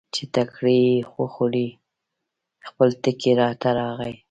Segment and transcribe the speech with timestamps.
[0.13, 1.67] چې ټکرې یې وخوړلې،
[2.67, 4.15] خپل ټکي ته راغی.